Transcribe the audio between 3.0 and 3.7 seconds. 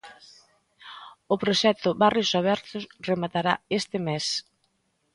rematará